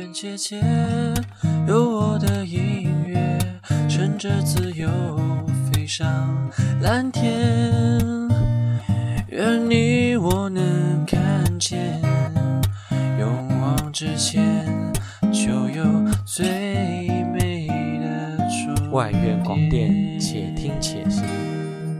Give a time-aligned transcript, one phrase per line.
[0.00, 0.58] 远姐姐，
[1.68, 3.38] 有我的音乐，
[3.86, 4.88] 乘着自由
[5.70, 6.50] 飞上
[6.80, 7.70] 蓝天。
[9.28, 12.00] 愿你我能看见，
[13.18, 14.66] 勇往直前，
[15.30, 15.84] 就有
[16.24, 16.46] 最
[17.34, 21.22] 美的终外院广电，且听且行。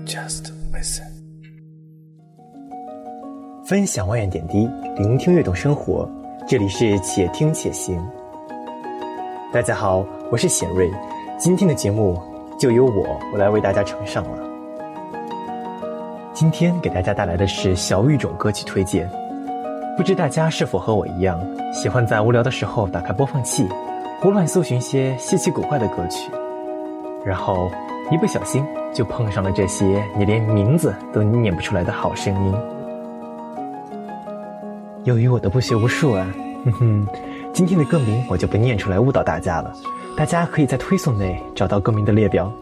[0.06, 1.04] Just listen。
[3.66, 6.10] 分享外院点滴，聆听悦动生活。
[6.50, 8.04] 这里是且听且行。
[9.52, 10.90] 大家好，我是显瑞，
[11.38, 12.20] 今天的节目
[12.58, 14.36] 就由我我来为大家呈上了。
[16.34, 19.08] 今天给大家带来的是小语种歌曲推荐。
[19.96, 21.40] 不知大家是否和我一样，
[21.72, 23.68] 喜欢在无聊的时候打开播放器，
[24.20, 26.32] 胡乱搜寻些稀奇古怪的歌曲，
[27.24, 27.70] 然后
[28.10, 32.54] 一不小心就碰上了这些你连名字都念不出来的好声音。
[35.04, 36.30] 由于我的不学无术啊，
[36.64, 37.06] 哼哼，
[37.52, 39.72] 今天的歌名我就不念出来误导大家了。
[40.16, 42.52] 大家可以在推送内找到歌名的列表。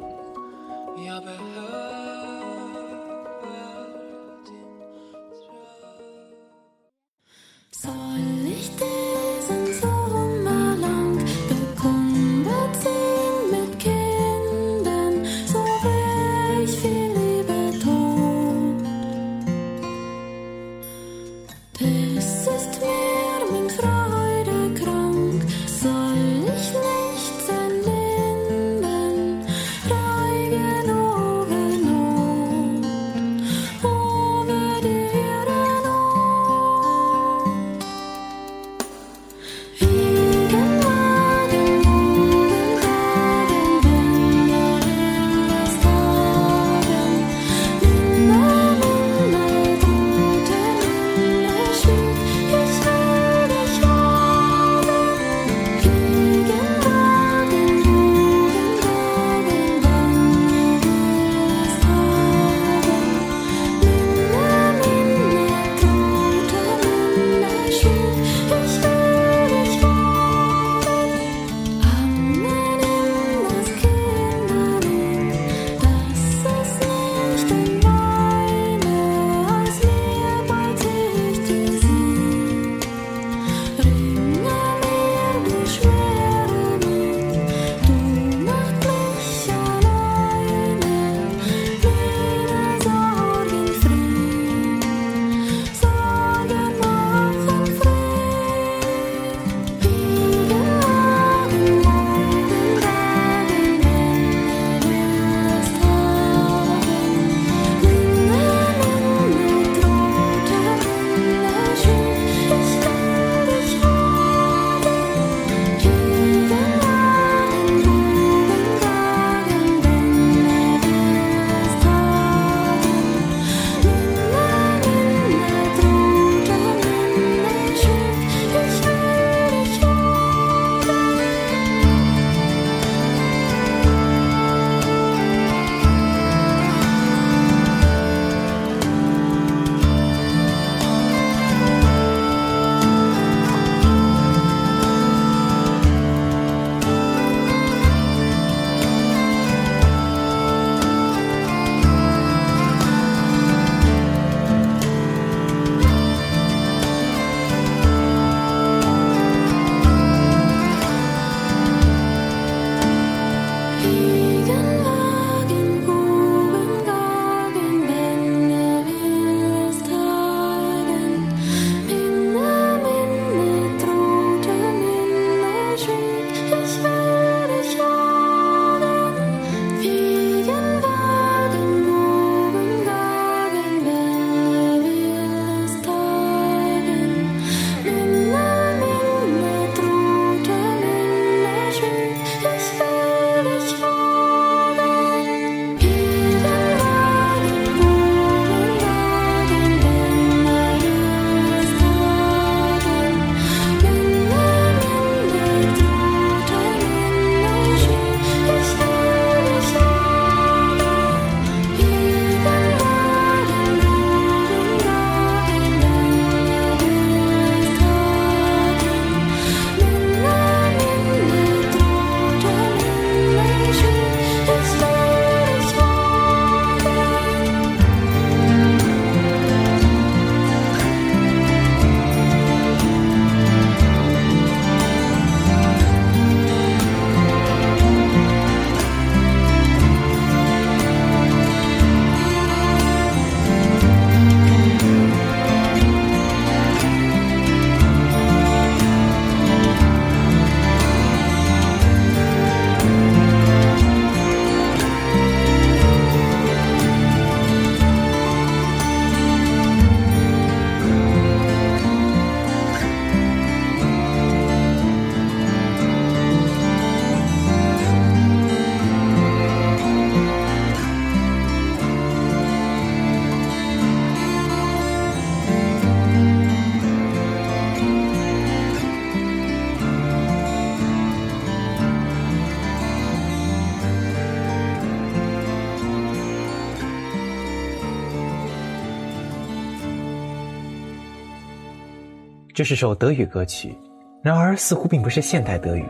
[292.58, 293.72] 这是首德语歌曲，
[294.20, 295.84] 然而似乎并不是现代德语。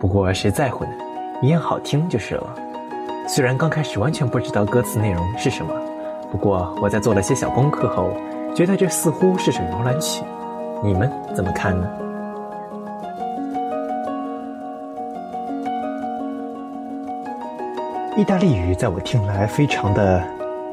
[0.00, 0.90] 不过谁在乎呢？
[1.40, 2.56] 一样好听就是了。
[3.28, 5.72] 虽然刚开始完全不知道歌词内容是什么，
[6.28, 8.10] 不过我在做了些小功课后，
[8.52, 10.24] 觉得这似乎是首摇篮曲。
[10.82, 11.88] 你们怎么看呢？
[18.16, 20.20] 意大利语在我听来非常的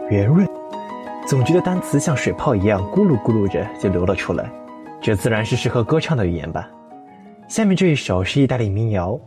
[0.09, 0.43] 圆润，
[1.27, 4.49] 总觉得单词像水泡一样咕噜咕噜着就流了出来，
[5.05, 6.67] 这自然是适合歌唱的语言吧。
[7.47, 9.19] 下面这一首是意大利民谣。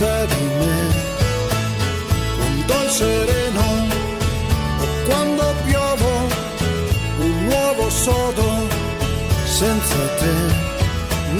[0.00, 0.76] Sa di me.
[2.36, 3.66] Quando è sereno
[4.82, 6.12] o quando piovo
[7.26, 8.48] un nuovo sodo
[9.58, 10.34] senza te.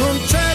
[0.00, 0.49] Non c'è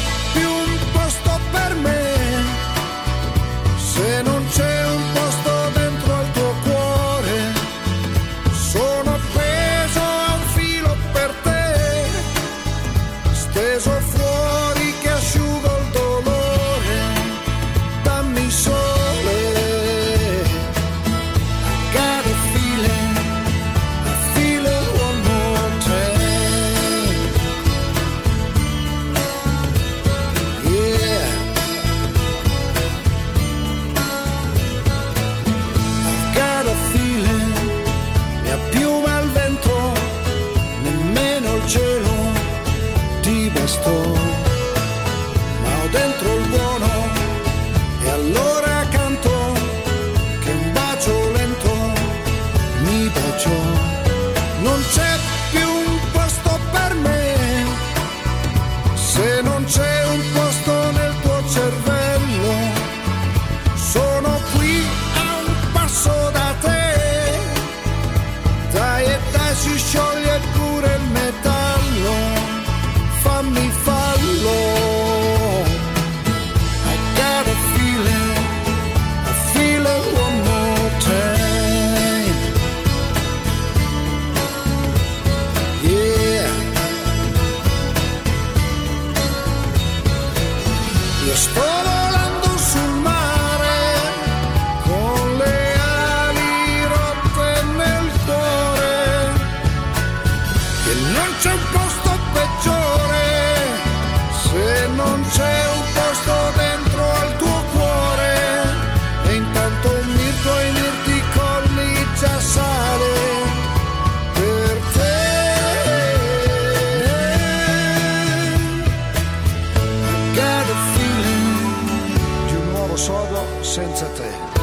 [123.76, 124.55] senza te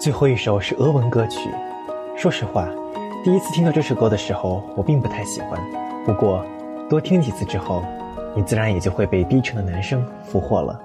[0.00, 1.50] 最后一首是俄文歌曲。
[2.16, 2.68] 说实话，
[3.24, 5.60] 第一次听到这首歌的时候，我并不太喜欢。
[6.04, 6.44] 不过，
[6.88, 7.82] 多听几次之后，
[8.34, 10.80] 你自然也就会被低沉的男声俘获了。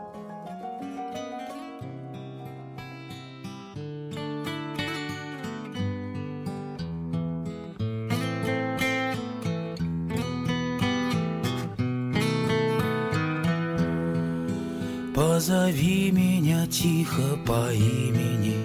[15.14, 18.56] Позови меня тихо по имени,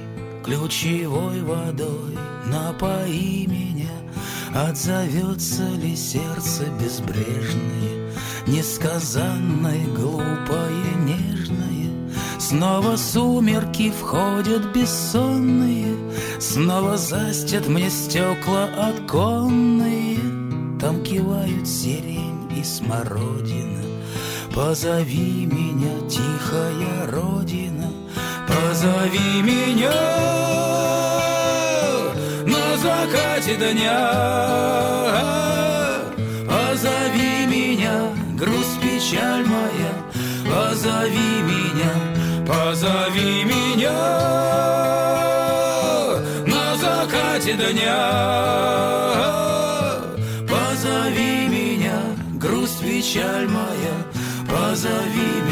[0.43, 2.17] Ключевой водой
[2.48, 3.91] напои меня.
[4.53, 8.12] Отзовется ли сердце безбрежное,
[8.48, 11.91] Несказанное, глупое, нежное?
[12.39, 15.95] Снова сумерки входят бессонные,
[16.39, 20.17] Снова застят мне стекла оконные,
[20.81, 23.83] Там кивают сирень и смородина.
[24.53, 27.89] Позови меня, тихая родина,
[28.51, 29.91] позови меня
[32.46, 34.01] на закате дня.
[36.48, 37.96] Позови меня,
[38.36, 39.93] грусть, печаль моя,
[40.50, 41.93] позови меня,
[42.48, 44.00] позови меня
[46.53, 48.01] на закате дня.
[50.50, 52.00] Позови меня,
[52.34, 53.96] грусть, печаль моя,
[54.48, 55.50] позови меня.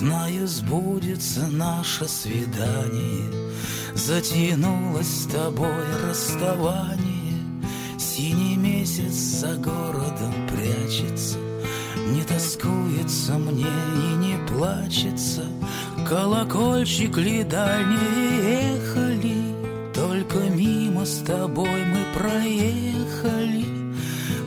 [0.00, 3.30] Знаю, сбудется наше свидание,
[3.94, 7.36] Затянулось с тобой расставание.
[7.98, 11.36] Синий месяц за городом прячется,
[12.12, 15.44] Не тоскуется мне и не плачется.
[16.08, 23.66] Колокольчик ли дальние ехали, Только мимо с тобой мы проехали,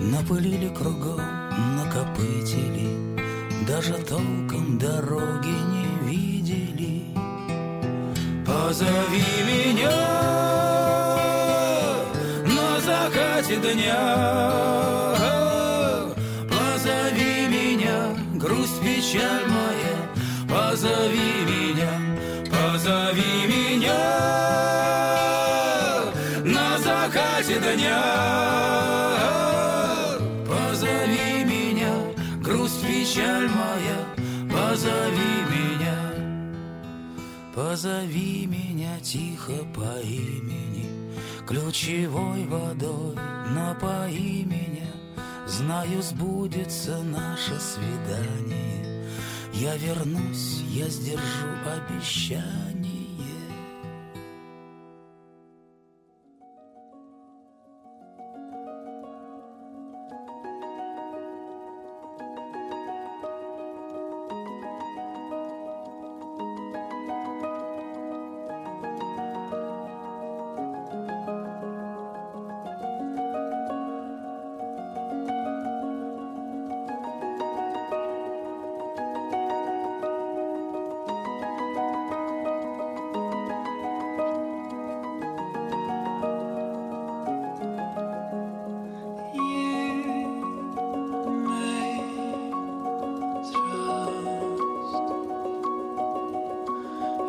[0.01, 1.21] Напылили кругом,
[1.77, 3.02] накопытили,
[3.85, 7.03] Даже толком дороги не видели.
[8.45, 9.91] Позови меня
[12.45, 14.03] на закате дня.
[16.47, 19.97] Позови меня, грусть, печаль моя.
[20.47, 21.91] Позови меня,
[22.49, 23.99] позови меня
[26.45, 28.52] на закате дня.
[37.55, 40.89] Позови меня тихо по имени,
[41.45, 43.15] Ключевой водой
[43.53, 44.91] напои меня.
[45.45, 49.05] Знаю, сбудется наше свидание.
[49.53, 52.82] Я вернусь, я сдержу обещание.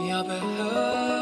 [0.04, 1.13] Yeah, but who?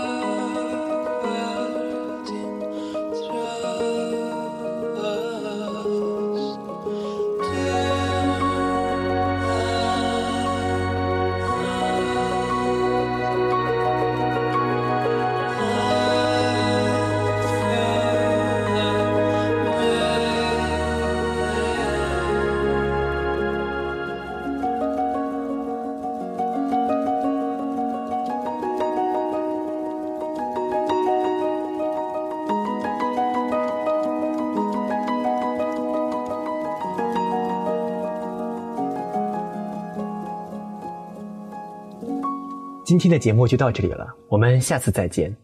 [42.93, 45.35] 今天的节目就到这里了，我们下次再见。